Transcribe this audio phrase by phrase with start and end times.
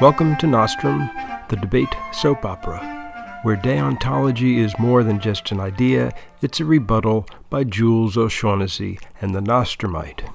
[0.00, 1.08] Welcome to Nostrum,
[1.48, 7.28] the debate soap opera, where deontology is more than just an idea, it's a rebuttal
[7.48, 10.28] by Jules O'Shaughnessy and the Nostrumite.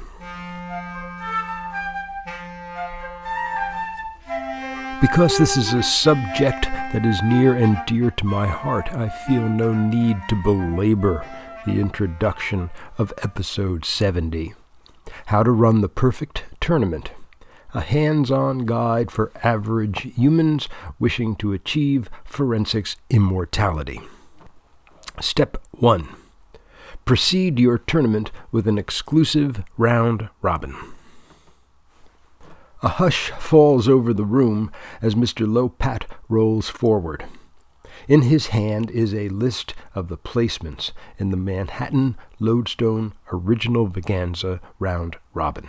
[5.02, 9.48] Because this is a subject that is near and dear to my heart, I feel
[9.48, 11.23] no need to belabor
[11.67, 14.55] the introduction of episode 70
[15.27, 17.11] How to Run the Perfect Tournament
[17.75, 23.99] a hands on guide for average humans wishing to achieve forensics immortality.
[25.20, 26.08] Step 1
[27.03, 30.73] Proceed your tournament with an exclusive round robin.
[32.81, 35.45] A hush falls over the room as Mr.
[35.45, 37.25] Lopat rolls forward.
[38.07, 44.61] In his hand is a list of the placements in the Manhattan Lodestone Original Vaganza
[44.80, 45.67] Round Robin.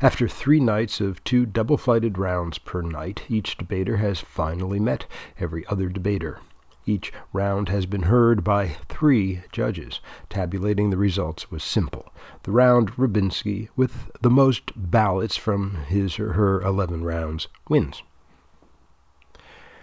[0.00, 5.06] After three nights of two double flighted rounds per night, each debater has finally met
[5.38, 6.40] every other debater.
[6.86, 10.00] Each round has been heard by three judges.
[10.28, 12.12] Tabulating the results was simple.
[12.44, 18.02] The round Rubinsky, with the most ballots from his or her 11 rounds, wins.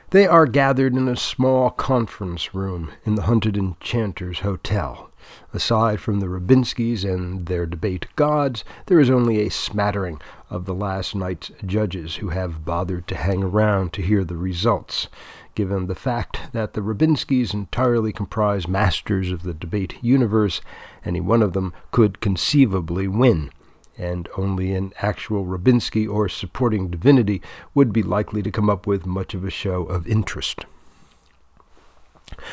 [0.10, 5.12] They are gathered in a small conference room in the Hunted Enchanters Hotel.
[5.54, 10.74] Aside from the Rubinskys and their debate gods, there is only a smattering of the
[10.74, 15.08] last night's judges who have bothered to hang around to hear the results,
[15.56, 20.62] given the fact that the Rubinskys entirely comprise masters of the debate universe,
[21.04, 23.52] any one of them could conceivably win
[23.98, 27.42] and only an actual Rubinsky or supporting divinity
[27.74, 30.66] would be likely to come up with much of a show of interest.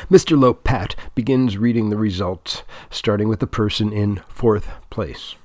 [0.09, 0.37] Mr.
[0.37, 5.35] Lopat begins reading the results, starting with the person in fourth place.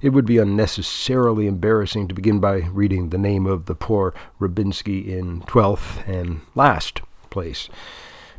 [0.00, 5.06] It would be unnecessarily embarrassing to begin by reading the name of the poor Rabinsky
[5.06, 7.68] in twelfth and last place.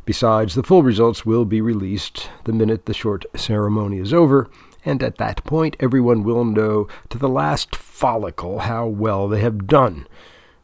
[0.04, 4.50] Besides, the full results will be released the minute the short ceremony is over,
[4.84, 9.66] and at that point everyone will know to the last follicle how well they have
[9.68, 10.06] done.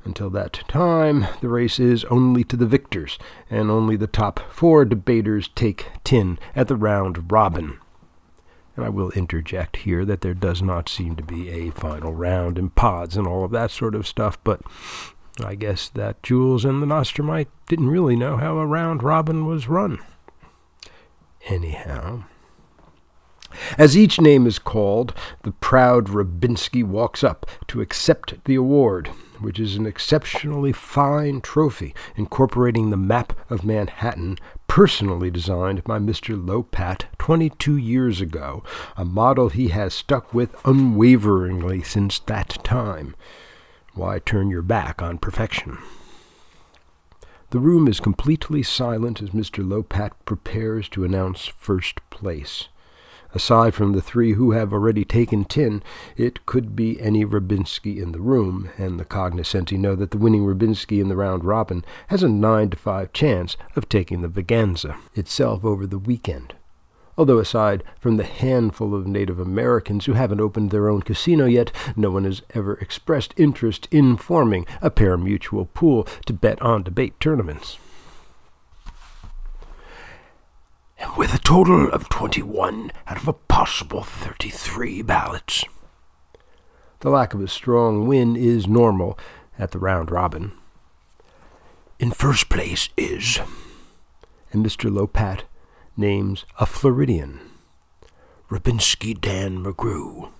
[0.04, 3.18] Until that time, the race is only to the victors,
[3.50, 7.78] and only the top four debaters take tin at the round robin.
[8.76, 12.58] And I will interject here that there does not seem to be a final round
[12.58, 14.62] and pods and all of that sort of stuff, but
[15.44, 19.68] I guess that Jules and the Nostrumite didn't really know how a round robin was
[19.68, 19.98] run.
[21.48, 22.24] Anyhow.
[23.76, 25.12] As each name is called,
[25.42, 29.08] the proud Rubinsky walks up to accept the award,
[29.40, 36.40] which is an exceptionally fine trophy incorporating the map of Manhattan, personally designed by Mr.
[36.40, 38.62] Lopat 22 years ago,
[38.96, 43.14] a model he has stuck with unwaveringly since that time.
[43.94, 45.78] Why turn your back on perfection?
[47.50, 49.66] The room is completely silent as Mr.
[49.66, 52.68] Lopat prepares to announce first place.
[53.34, 55.82] Aside from the three who have already taken tin,
[56.16, 60.46] it could be any Rubinsky in the room, and the cognoscenti know that the winning
[60.46, 64.96] Rubinsky in the round robin has a 9 to 5 chance of taking the Vaganza
[65.14, 66.54] itself over the weekend.
[67.18, 71.70] Although, aside from the handful of Native Americans who haven't opened their own casino yet,
[71.96, 77.18] no one has ever expressed interest in forming a pari-mutuel pool to bet on debate
[77.20, 77.78] tournaments.
[80.98, 85.64] And with a total of 21 out of a possible 33 ballots.
[87.00, 89.18] The lack of a strong win is normal
[89.58, 90.52] at the round robin.
[91.98, 93.38] In first place is,
[94.52, 94.90] and Mr.
[94.90, 95.42] Lopat
[95.96, 97.40] names a Floridian,
[98.50, 100.30] Rubinsky Dan McGrew.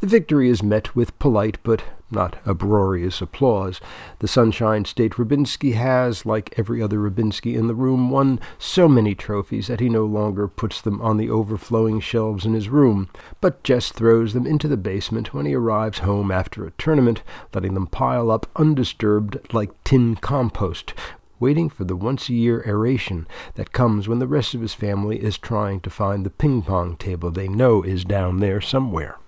[0.00, 3.80] The victory is met with polite but not uproarious applause.
[4.20, 9.16] The Sunshine State Rubinsky has, like every other Rubinsky in the room, won so many
[9.16, 13.10] trophies that he no longer puts them on the overflowing shelves in his room,
[13.40, 17.22] but just throws them into the basement when he arrives home after a tournament,
[17.52, 20.94] letting them pile up undisturbed like tin compost,
[21.40, 25.20] waiting for the once a year aeration that comes when the rest of his family
[25.20, 29.18] is trying to find the ping pong table they know is down there somewhere.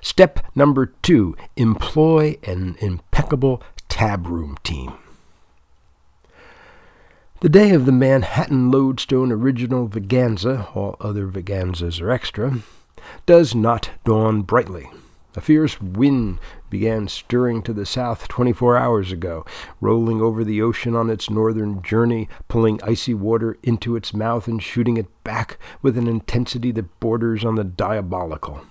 [0.00, 4.92] Step number two employ an impeccable tab room team.
[7.40, 12.58] The day of the Manhattan Lodestone Original Vaganza, all other Vaganzas are extra,
[13.26, 14.90] does not dawn brightly.
[15.36, 19.46] A fierce wind began stirring to the south 24 hours ago,
[19.80, 24.60] rolling over the ocean on its northern journey, pulling icy water into its mouth and
[24.60, 28.62] shooting it back with an intensity that borders on the diabolical.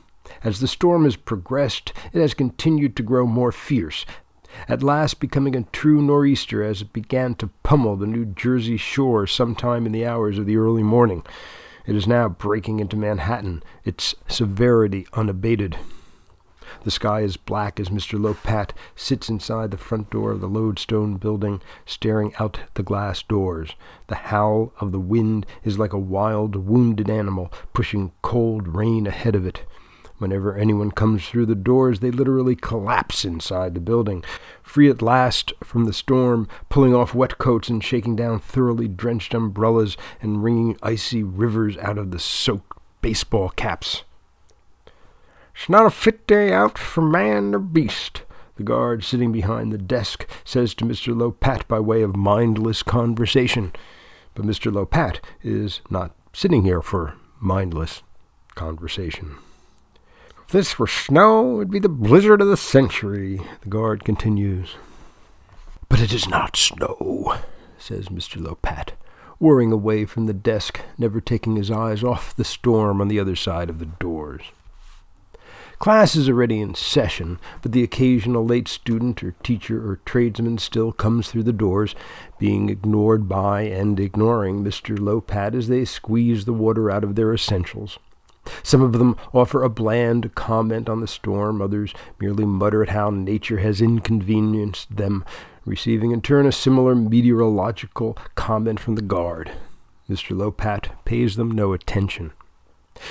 [0.44, 4.06] As the storm has progressed, it has continued to grow more fierce,
[4.68, 9.28] at last becoming a true nor'easter as it began to pummel the New Jersey shore
[9.28, 11.24] sometime in the hours of the early morning.
[11.86, 15.78] It is now breaking into Manhattan, its severity unabated.
[16.84, 18.20] The sky is black as Mr.
[18.20, 23.74] Lopat sits inside the front door of the Lodestone building, staring out the glass doors.
[24.08, 29.36] The howl of the wind is like a wild, wounded animal pushing cold rain ahead
[29.36, 29.64] of it.
[30.18, 34.24] Whenever anyone comes through the doors, they literally collapse inside the building.
[34.64, 39.34] Free at last from the storm, pulling off wet coats and shaking down thoroughly drenched
[39.34, 44.04] umbrellas and wringing icy rivers out of the soaked baseball caps.
[45.56, 48.24] It's not a fit day out for man or beast.
[48.56, 51.16] The guard sitting behind the desk says to Mr.
[51.16, 53.72] Lopat by way of mindless conversation.
[54.34, 54.72] But Mr.
[54.72, 58.02] Lopat is not sitting here for mindless
[58.56, 59.38] conversation.
[60.48, 64.76] If this were snow, it'd be the blizzard of the century, the guard continues.
[65.90, 67.36] But it is not snow,
[67.78, 68.42] says Mr.
[68.42, 68.92] Lopat,
[69.40, 73.36] whirring away from the desk, never taking his eyes off the storm on the other
[73.36, 74.42] side of the doors.
[75.80, 80.94] Class is already in session, but the occasional late student or teacher or tradesman still
[80.94, 81.94] comes through the doors,
[82.40, 84.98] being ignored by and ignoring Mr.
[84.98, 88.00] Lopat as they squeeze the water out of their essentials.
[88.64, 93.10] Some of them offer a bland comment on the storm, others merely mutter at how
[93.10, 95.24] nature has inconvenienced them,
[95.66, 99.52] receiving in turn a similar meteorological comment from the guard.
[100.10, 100.36] Mr.
[100.36, 102.32] Lopat pays them no attention.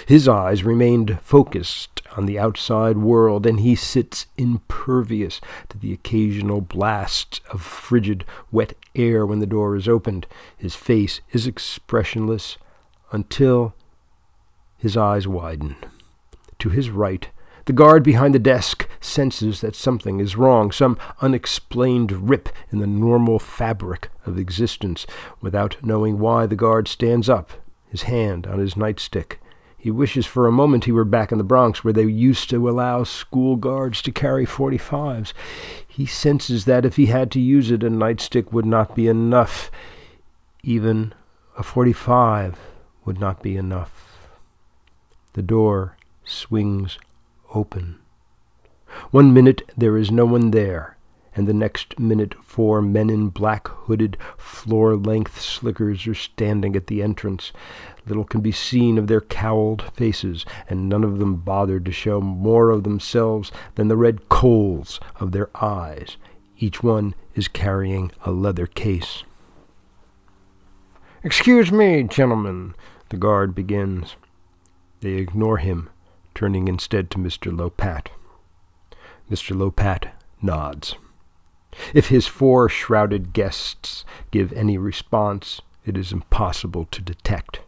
[0.06, 6.60] His eyes remained focused on the outside world, and he sits impervious to the occasional
[6.60, 10.26] blasts of frigid, wet air when the door is opened.
[10.56, 12.56] His face is expressionless
[13.12, 13.74] until
[14.78, 15.76] his eyes widen.
[16.60, 17.28] To his right,
[17.66, 22.86] the guard behind the desk senses that something is wrong, some unexplained rip in the
[22.86, 25.04] normal fabric of existence.
[25.40, 27.52] Without knowing why, the guard stands up,
[27.88, 29.38] his hand on his nightstick.
[29.76, 32.68] He wishes for a moment he were back in the Bronx, where they used to
[32.68, 35.32] allow school guards to carry 45s.
[35.86, 39.70] He senses that if he had to use it, a nightstick would not be enough.
[40.62, 41.14] Even
[41.58, 42.58] a 45
[43.04, 44.05] would not be enough.
[45.36, 46.98] The door swings
[47.54, 47.98] open.
[49.10, 50.96] One minute there is no one there,
[51.34, 56.86] and the next minute four men in black hooded, floor length slickers are standing at
[56.86, 57.52] the entrance.
[58.06, 62.18] Little can be seen of their cowled faces, and none of them bothered to show
[62.18, 66.16] more of themselves than the red coals of their eyes.
[66.58, 69.22] Each one is carrying a leather case.
[71.22, 72.74] Excuse me, gentlemen,
[73.10, 74.16] the guard begins.
[75.06, 75.88] They ignore him,
[76.34, 77.56] turning instead to Mr.
[77.56, 78.08] Lopat.
[79.30, 79.56] Mr.
[79.56, 80.10] Lopat
[80.42, 80.96] nods.
[81.94, 87.60] If his four shrouded guests give any response, it is impossible to detect.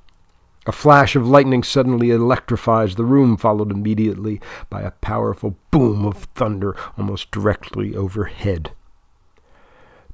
[0.66, 6.16] A flash of lightning suddenly electrifies the room, followed immediately by a powerful boom of
[6.34, 8.72] thunder almost directly overhead.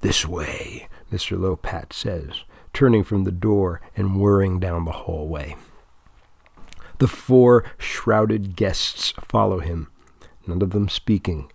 [0.01, 1.39] This way, Mr.
[1.39, 2.45] Lopat says,
[2.75, 5.57] turning from the door and whirring down the hallway.
[7.05, 9.89] The four shrouded guests follow him,
[10.47, 11.53] none of them speaking,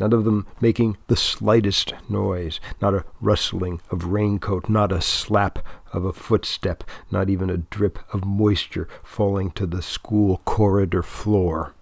[0.00, 5.58] none of them making the slightest noise, not a rustling of raincoat, not a slap
[5.92, 11.74] of a footstep, not even a drip of moisture falling to the school corridor floor.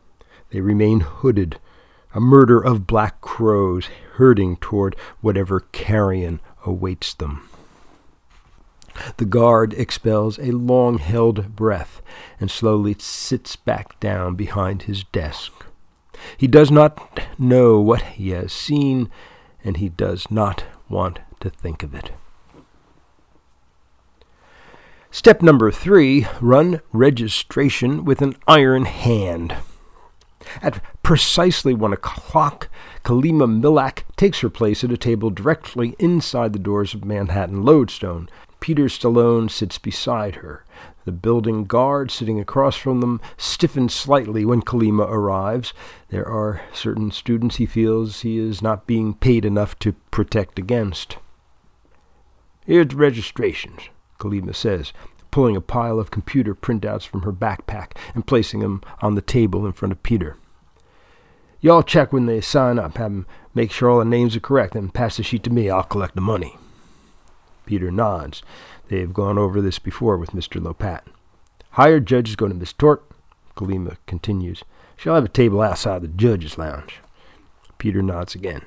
[0.51, 1.61] They remain hooded,
[2.15, 7.49] a murder of black crows herding toward whatever carrion awaits them.
[9.17, 12.01] The guard expels a long held breath
[12.41, 15.53] and slowly sits back down behind his desk.
[16.37, 19.11] He does not know what he has seen,
[19.65, 22.13] and he does not want to think of it.
[25.11, 29.57] Step number three run registration with an iron hand.
[30.61, 32.69] At precisely one o'clock,
[33.05, 38.29] Kalima Milak takes her place at a table directly inside the doors of Manhattan Lodestone.
[38.65, 40.65] Peter Stallone sits beside her.
[41.05, 45.75] The building guard sitting across from them stiffens slightly when Kalima arrives.
[46.09, 51.19] There are certain students he feels he is not being paid enough to protect against.
[52.65, 53.83] Here's the registrations,
[54.19, 54.95] Kalima says,
[55.31, 59.67] pulling a pile of computer printouts from her backpack and placing them on the table
[59.67, 60.39] in front of Peter.
[61.61, 64.75] Y'all check when they sign up, have 'em make sure all the names are correct,
[64.75, 65.69] and pass the sheet to me.
[65.69, 66.57] I'll collect the money.
[67.67, 68.43] Peter nods.
[68.89, 70.61] They have gone over this before with Mr.
[70.61, 71.01] Lopat.
[71.73, 73.05] Hired judge is going to Miss Tort.
[73.57, 74.63] Kalima continues.
[74.97, 77.01] She'll have a table outside the judge's lounge.
[77.79, 78.63] Peter nods again.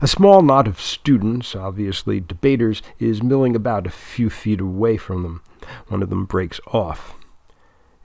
[0.00, 5.22] A small knot of students, obviously debaters, is milling about a few feet away from
[5.22, 5.42] them.
[5.88, 7.14] One of them breaks off.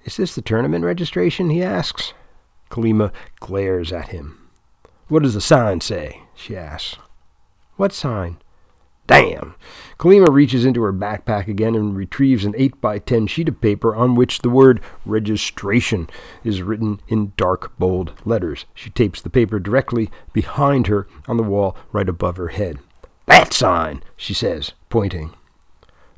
[0.06, 1.50] Is this the tournament registration?
[1.50, 2.14] he asks.
[2.70, 4.50] Kalima glares at him.
[5.08, 6.22] What does the sign say?
[6.36, 6.98] she asks.
[7.76, 8.38] What sign?
[9.10, 9.56] Damn!
[9.98, 13.96] Kalima reaches into her backpack again and retrieves an 8 by 10 sheet of paper
[13.96, 16.08] on which the word registration
[16.44, 18.66] is written in dark, bold letters.
[18.76, 22.78] She tapes the paper directly behind her on the wall right above her head.
[23.26, 25.34] That sign, she says, pointing.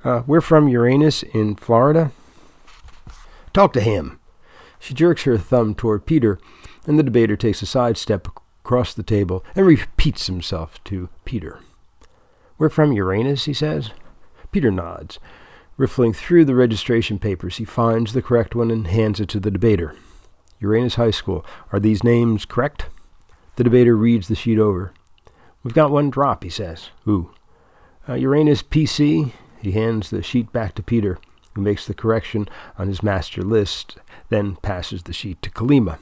[0.03, 2.11] Uh, we're from Uranus in Florida.
[3.53, 4.19] Talk to him.
[4.79, 6.39] She jerks her thumb toward Peter,
[6.85, 8.27] and the debater takes a side step
[8.65, 11.61] across the table and repeats himself to Peter.
[12.61, 13.89] We're from Uranus, he says.
[14.51, 15.17] Peter nods.
[15.77, 19.49] Riffling through the registration papers, he finds the correct one and hands it to the
[19.49, 19.95] debater.
[20.59, 21.43] Uranus High School.
[21.71, 22.85] Are these names correct?
[23.55, 24.93] The debater reads the sheet over.
[25.63, 26.91] We've got one drop, he says.
[27.05, 27.31] Who?
[28.07, 29.31] Uh, Uranus PC.
[29.59, 31.17] He hands the sheet back to Peter,
[31.55, 33.97] who makes the correction on his master list,
[34.29, 35.97] then passes the sheet to Kalima.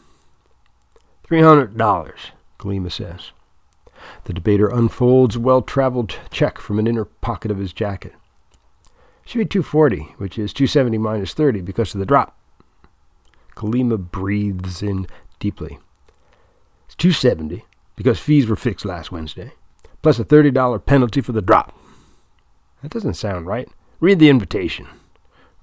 [1.23, 3.31] Three hundred dollars, Kalima says.
[4.25, 8.13] The debater unfolds a well traveled check from an inner pocket of his jacket.
[9.25, 12.37] Should be 240, which is 270 minus 30 because of the drop.
[13.55, 15.07] Kalima breathes in
[15.39, 15.79] deeply.
[16.85, 17.65] It's 270
[17.95, 19.51] because fees were fixed last Wednesday,
[20.01, 21.77] plus a $30 penalty for the drop.
[22.81, 23.69] That doesn't sound right.
[23.99, 24.87] Read the invitation.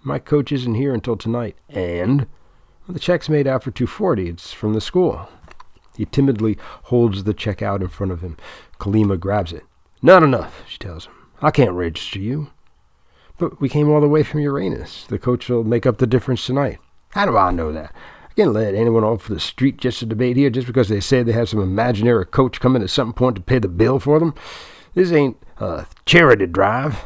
[0.02, 2.26] My coach isn't here until tonight, and
[2.86, 4.28] well, the check's made out for 240.
[4.28, 5.28] It's from the school.
[5.96, 8.36] He timidly holds the check out in front of him.
[8.78, 9.64] Kalima grabs it.
[10.02, 11.14] Not enough, she tells him.
[11.40, 12.50] I can't register you.
[13.38, 15.06] But we came all the way from Uranus.
[15.06, 16.78] The coach will make up the difference tonight.
[17.10, 17.94] How do I know that?
[18.30, 21.22] I can't let anyone off the street just to debate here just because they say
[21.22, 24.34] they have some imaginary coach coming at some point to pay the bill for them.
[24.94, 27.04] This ain't a charity drive.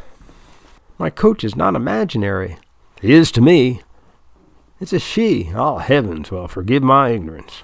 [0.98, 2.58] My coach is not imaginary.
[3.00, 3.82] He is to me.
[4.80, 5.52] It's a she.
[5.54, 7.62] All heavens, well, forgive my ignorance.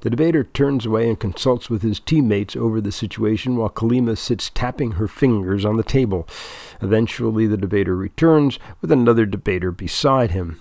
[0.00, 4.50] The debater turns away and consults with his teammates over the situation while Kalima sits
[4.50, 6.28] tapping her fingers on the table.
[6.80, 10.60] Eventually, the debater returns with another debater beside him.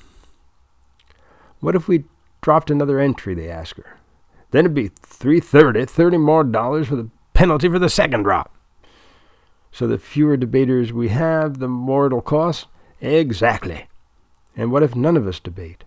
[1.60, 2.06] What if we
[2.42, 3.34] dropped another entry?
[3.34, 3.98] They ask her.
[4.52, 8.56] Then it'd be three thirty, thirty more dollars for the penalty for the second drop.
[9.72, 12.68] So the fewer debaters we have, the more it'll cost?
[13.02, 13.88] Exactly.
[14.56, 15.84] And what if none of us debate?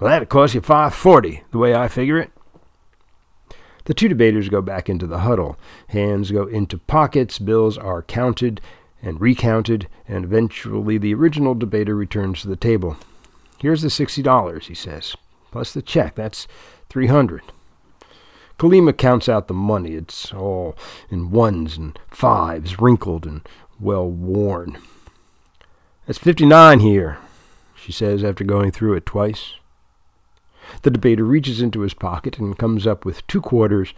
[0.00, 2.30] Well, that'd cost you five forty, the way I figure it.
[3.88, 5.56] The two debaters go back into the huddle.
[5.86, 8.60] Hands go into pockets, bills are counted
[9.00, 12.98] and recounted, and eventually the original debater returns to the table.
[13.58, 15.16] Here's the sixty dollars, he says,
[15.50, 16.16] plus the check.
[16.16, 16.46] That's
[16.90, 17.40] three hundred.
[18.58, 19.94] Kalima counts out the money.
[19.94, 20.76] It's all
[21.08, 23.40] in ones and fives, wrinkled and
[23.80, 24.76] well worn.
[26.06, 27.16] That's fifty nine here,
[27.74, 29.54] she says after going through it twice.
[30.82, 33.94] The debater reaches into his pocket and comes up with two quarters,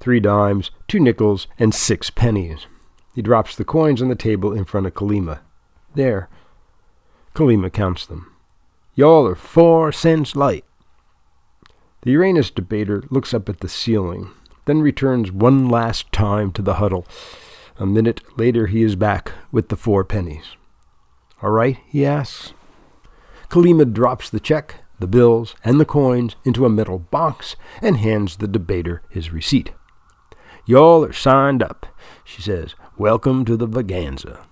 [0.00, 2.66] three dimes, two nickels, and six pennies.
[3.14, 5.40] He drops the coins on the table in front of Kalima.
[5.94, 6.28] There.
[7.34, 8.32] Kalima counts them.
[8.94, 10.64] Y'all are four cents light.
[12.02, 14.30] The Uranus debater looks up at the ceiling,
[14.66, 17.06] then returns one last time to the huddle.
[17.78, 20.56] A minute later he is back with the four pennies.
[21.42, 22.52] All right, he asks.
[23.48, 28.36] Kalima drops the check the bills and the coins into a metal box and hands
[28.36, 29.72] the debater his receipt.
[30.66, 31.86] Y'all are signed up,
[32.24, 32.74] she says.
[32.96, 34.44] Welcome to the Vaganza.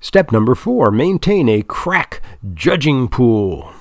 [0.00, 2.22] Step number four maintain a crack
[2.54, 3.72] judging pool.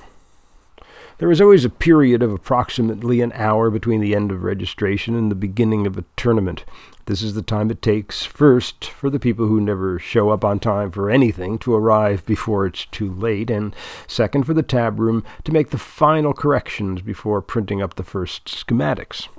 [1.19, 5.29] There is always a period of approximately an hour between the end of registration and
[5.29, 6.63] the beginning of a tournament.
[7.07, 10.59] This is the time it takes, first, for the people who never show up on
[10.59, 13.73] time for anything to arrive before it's too late, and
[14.07, 18.47] second, for the tab room to make the final corrections before printing up the first
[18.47, 19.29] schematics.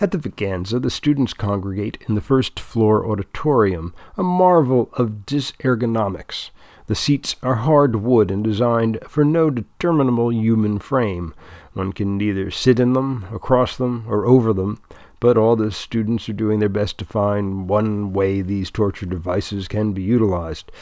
[0.00, 6.48] At the Vaganza, the students congregate in the first floor auditorium, a marvel of disergonomics.
[6.86, 11.34] The seats are hard wood and designed for no determinable human frame.
[11.74, 14.80] One can neither sit in them, across them, or over them.
[15.20, 19.68] But all the students are doing their best to find one way these torture devices
[19.68, 20.72] can be utilized.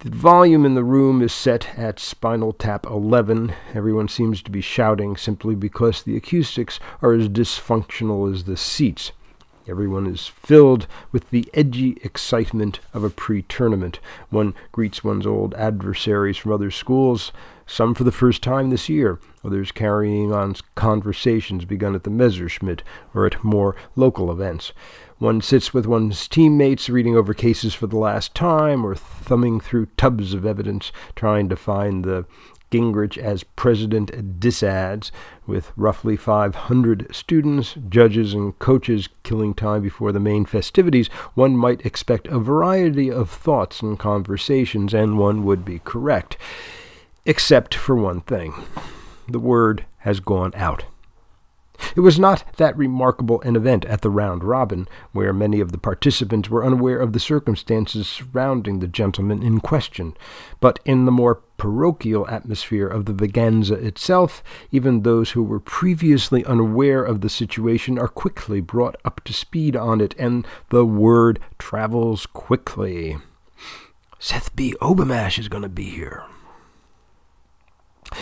[0.00, 3.54] The volume in the room is set at Spinal Tap 11.
[3.72, 9.12] Everyone seems to be shouting simply because the acoustics are as dysfunctional as the seats.
[9.68, 14.00] Everyone is filled with the edgy excitement of a pre tournament.
[14.28, 17.30] One greets one's old adversaries from other schools,
[17.64, 22.82] some for the first time this year, others carrying on conversations begun at the Messerschmitt
[23.14, 24.72] or at more local events.
[25.18, 29.86] One sits with one's teammates reading over cases for the last time or thumbing through
[29.96, 32.26] tubs of evidence trying to find the
[32.72, 35.12] Gingrich as president disads,
[35.46, 41.84] with roughly 500 students, judges, and coaches killing time before the main festivities, one might
[41.84, 46.38] expect a variety of thoughts and conversations, and one would be correct.
[47.26, 48.54] Except for one thing
[49.28, 50.84] the word has gone out.
[51.96, 55.78] It was not that remarkable an event at the round robin, where many of the
[55.78, 60.16] participants were unaware of the circumstances surrounding the gentleman in question,
[60.60, 66.44] but in the more parochial atmosphere of the Vaganza itself, even those who were previously
[66.44, 71.40] unaware of the situation are quickly brought up to speed on it, and the word
[71.58, 73.16] travels quickly.
[74.18, 74.74] Seth B.
[74.80, 76.22] Obamash is going to be here.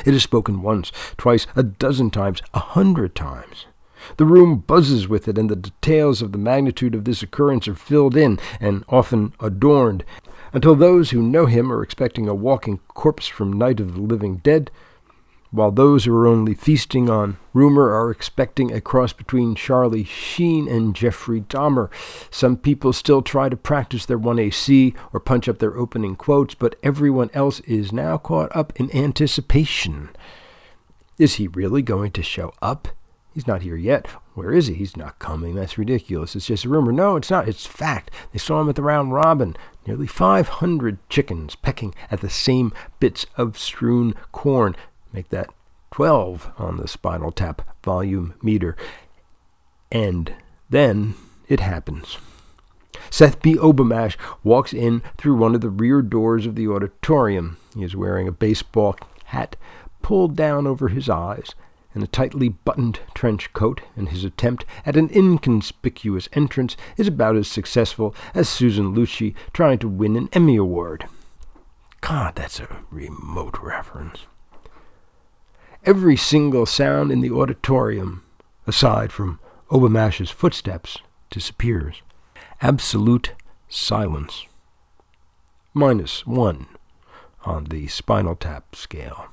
[0.04, 3.66] It is spoken once, twice, a dozen times, a hundred times.
[4.16, 7.74] The room buzzes with it, and the details of the magnitude of this occurrence are
[7.74, 10.04] filled in and often adorned,
[10.52, 14.38] until those who know him are expecting a walking corpse from Night of the Living
[14.38, 14.70] Dead,
[15.50, 20.68] while those who are only feasting on rumor are expecting a cross between Charlie Sheen
[20.68, 21.90] and Jeffrey Dahmer.
[22.30, 26.76] Some people still try to practice their 1AC or punch up their opening quotes, but
[26.82, 30.10] everyone else is now caught up in anticipation.
[31.18, 32.88] Is he really going to show up?
[33.34, 34.08] He's not here yet.
[34.34, 34.74] Where is he?
[34.74, 35.54] He's not coming.
[35.54, 36.34] That's ridiculous.
[36.34, 36.92] It's just a rumor.
[36.92, 37.48] No, it's not.
[37.48, 38.10] It's fact.
[38.32, 39.56] They saw him at the round robin.
[39.86, 44.74] Nearly 500 chickens pecking at the same bits of strewn corn.
[45.12, 45.50] Make that
[45.92, 48.76] 12 on the spinal tap volume meter.
[49.90, 50.34] And
[50.68, 51.14] then
[51.48, 52.18] it happens.
[53.10, 53.54] Seth B.
[53.56, 57.56] Obamash walks in through one of the rear doors of the auditorium.
[57.74, 58.96] He is wearing a baseball
[59.26, 59.56] hat
[60.02, 61.54] pulled down over his eyes
[61.92, 67.36] and a tightly buttoned trench coat, and his attempt at an inconspicuous entrance is about
[67.36, 71.06] as successful as Susan Lucci trying to win an Emmy Award.
[72.00, 74.26] God, that's a remote reference.
[75.84, 78.22] Every single sound in the auditorium,
[78.66, 79.40] aside from
[79.70, 80.98] Obamash's footsteps,
[81.30, 82.02] disappears.
[82.60, 83.32] Absolute
[83.66, 84.46] silence.
[85.72, 86.66] Minus one
[87.46, 89.28] on the spinal tap scale.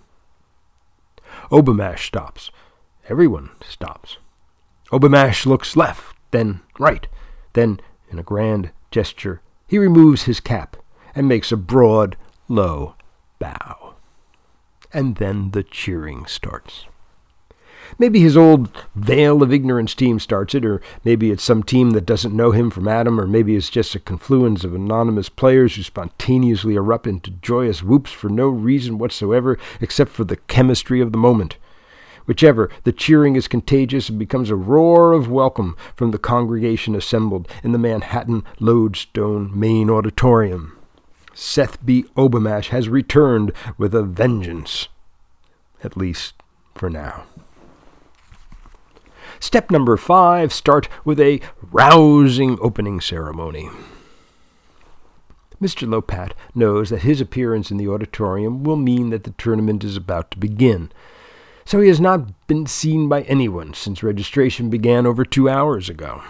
[1.52, 2.50] Obamash stops.
[3.10, 4.18] Everyone stops.
[4.90, 7.08] Obamash looks left, then right,
[7.54, 10.78] then, in a grand gesture, he removes his cap
[11.14, 12.16] and makes a broad,
[12.48, 12.96] low
[13.38, 13.87] bow
[14.94, 16.86] and then the cheering starts.
[17.98, 22.06] Maybe his old veil of ignorance team starts it, or maybe it's some team that
[22.06, 25.84] doesn't know him from Adam, or maybe it's just a confluence of anonymous players who
[25.84, 31.18] spontaneously erupt into joyous whoops for no reason whatsoever except for the chemistry of the
[31.18, 31.58] moment.
[32.26, 37.48] Whichever, the cheering is contagious and becomes a roar of welcome from the congregation assembled
[37.64, 40.77] in the Manhattan Lodestone main auditorium.
[41.40, 42.04] Seth B.
[42.16, 44.88] Obamash has returned with a vengeance.
[45.84, 46.34] At least
[46.74, 47.26] for now.
[49.40, 53.70] Step number five start with a rousing opening ceremony.
[55.62, 55.88] Mr.
[55.88, 60.32] Lopat knows that his appearance in the auditorium will mean that the tournament is about
[60.32, 60.92] to begin,
[61.66, 66.24] so he has not been seen by anyone since registration began over two hours ago.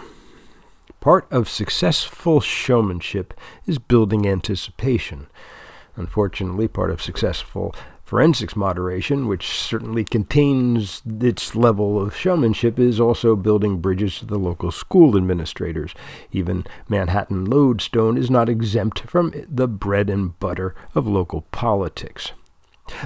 [1.00, 3.32] Part of successful showmanship
[3.66, 5.28] is building anticipation.
[5.94, 13.36] Unfortunately, part of successful forensics moderation, which certainly contains its level of showmanship, is also
[13.36, 15.94] building bridges to the local school administrators.
[16.32, 22.32] Even Manhattan Lodestone is not exempt from the bread and butter of local politics.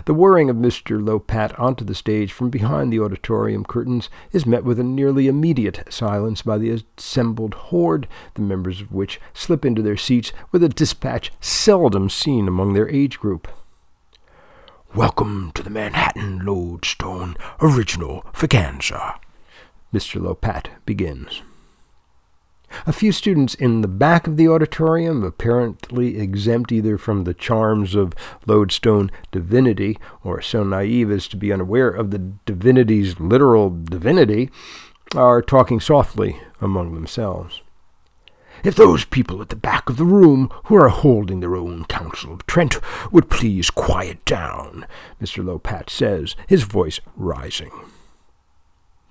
[0.04, 1.02] The whirring of Mr.
[1.02, 5.84] Lopat onto the stage from behind the auditorium curtains is met with a nearly immediate
[5.90, 10.68] silence by the assembled horde, the members of which slip into their seats with a
[10.68, 13.48] dispatch seldom seen among their age group.
[14.94, 19.18] Welcome to the Manhattan Lodestone Original Vaganza,
[19.92, 20.20] Mr.
[20.20, 21.42] Lopat begins.
[22.86, 27.94] A few students in the back of the auditorium, apparently exempt either from the charms
[27.94, 28.14] of
[28.46, 34.50] lodestone divinity or so naive as to be unaware of the divinity's literal divinity,
[35.14, 37.62] are talking softly among themselves.
[38.64, 42.32] If those people at the back of the room who are holding their own council
[42.32, 42.78] of Trent
[43.10, 44.86] would please quiet down,
[45.20, 45.44] Mr.
[45.44, 47.72] Lopat says, his voice rising.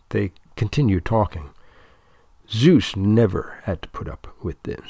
[0.10, 1.50] They continue talking.
[2.52, 4.82] Zeus never had to put up with this.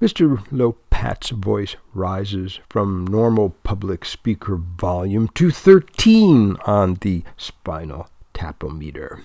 [0.00, 0.44] Mr.
[0.50, 9.22] Lopat's voice rises from normal public speaker volume to 13 on the spinal tapometer.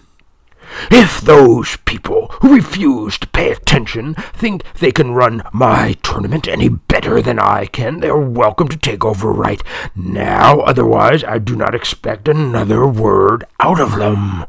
[0.91, 6.69] If those people who refuse to pay attention think they can run my tournament any
[6.69, 9.63] better than I can, they're welcome to take over right
[9.95, 10.59] now.
[10.61, 14.45] Otherwise, I do not expect another word out of them.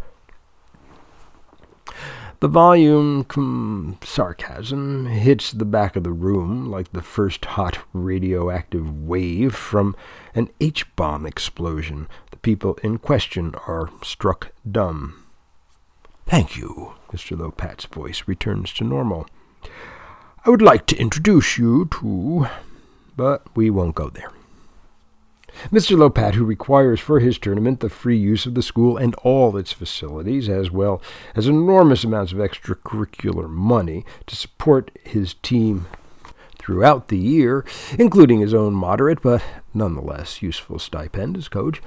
[2.41, 9.03] The volume com- sarcasm hits the back of the room like the first hot radioactive
[9.03, 9.97] wave from
[10.37, 12.07] an H bomb explosion.
[12.31, 15.25] The people in question are struck dumb.
[16.27, 17.37] Thank you, Mr.
[17.37, 19.27] Lopat's voice returns to normal.
[20.47, 22.47] I would like to introduce you to.
[23.17, 24.31] But we won't go there.
[25.73, 25.99] Mr.
[25.99, 29.73] Lopat, who requires for his tournament the free use of the school and all its
[29.73, 31.03] facilities, as well
[31.35, 35.87] as enormous amounts of extracurricular money to support his team
[36.69, 37.65] throughout the year,
[37.99, 41.81] including his own moderate but nonetheless useful stipend as coach,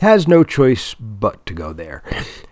[0.00, 2.02] has no choice but to go there.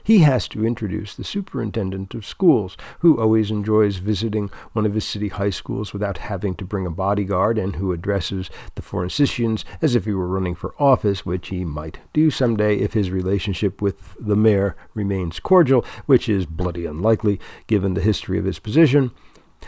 [0.04, 5.04] He has to introduce the superintendent of schools, who always enjoys visiting one of his
[5.04, 9.96] city high schools without having to bring a bodyguard and who addresses the Forensicians as
[9.96, 14.14] if he were running for office, which he might do someday if his relationship with
[14.20, 19.10] the mayor remains cordial, which is bloody unlikely given the history of his position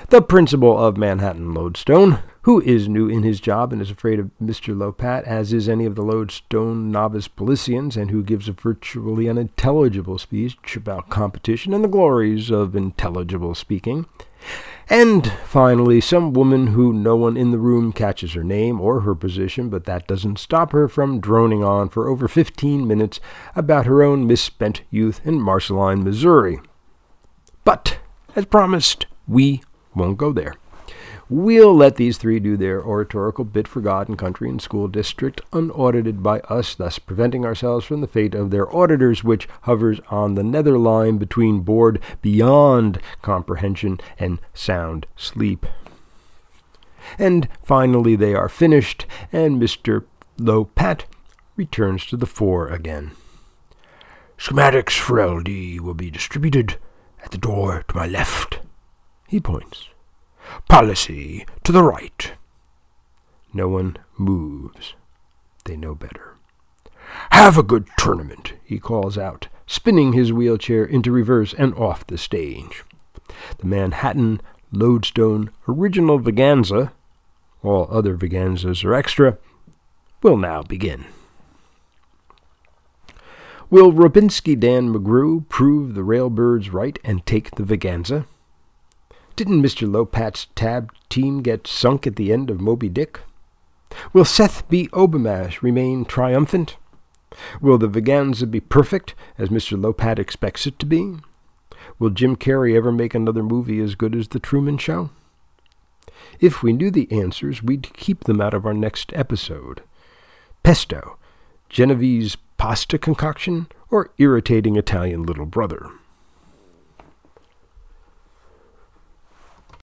[0.09, 4.31] the principal of Manhattan Lodestone, who is new in his job and is afraid of
[4.43, 4.77] Mr.
[4.77, 10.19] Lopat, as is any of the Lodestone novice Policians, and who gives a virtually unintelligible
[10.19, 14.07] speech about competition and the glories of intelligible speaking.
[14.91, 19.15] And finally, some woman who no one in the room catches her name or her
[19.15, 23.21] position, but that doesn't stop her from droning on for over fifteen minutes
[23.57, 26.61] about her own misspent youth in Marceline, Missouri.
[27.65, 27.99] But,
[28.37, 29.63] as promised, we
[29.95, 30.55] won't go there.
[31.31, 35.41] We'll let these three do their oratorical bit for God and country and school district
[35.55, 40.35] unaudited by us, thus preventing ourselves from the fate of their auditors, which hovers on
[40.35, 45.65] the nether line between bored beyond comprehension and sound sleep.
[47.19, 50.05] And finally they are finished, and Mr.
[50.39, 51.05] Lopat
[51.57, 53.13] returns to the fore again.
[54.37, 56.77] Schematics for LD will be distributed
[57.23, 58.59] at the door to my left.
[59.35, 59.89] He points.
[60.69, 62.35] Policy to the right.
[63.53, 64.95] No one moves.
[65.65, 66.37] They know better.
[67.33, 72.17] Have a good tournament, he calls out, spinning his wheelchair into reverse and off the
[72.17, 72.85] stage.
[73.59, 76.93] The Manhattan Lodestone Original Vaganza,
[77.65, 79.39] all other Vaganzas are extra,
[80.23, 81.07] will now begin.
[83.69, 88.27] Will Robinski Dan McGrew prove the railbirds right and take the Vaganza?
[89.37, 89.89] Didn't Mr.
[89.89, 93.21] Lopat's tab team get sunk at the end of Moby Dick?
[94.13, 94.89] Will Seth B.
[94.93, 96.77] Obamash remain triumphant?
[97.61, 99.77] Will the Vaganza be perfect, as Mr.
[99.77, 101.17] Lopat expects it to be?
[101.99, 105.11] Will Jim Carrey ever make another movie as good as The Truman Show?
[106.39, 109.83] If we knew the answers, we'd keep them out of our next episode.
[110.63, 111.19] Pesto,
[111.69, 115.91] Genovese pasta concoction, or irritating Italian little brother?